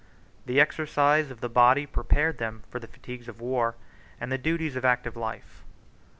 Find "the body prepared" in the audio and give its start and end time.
1.41-2.39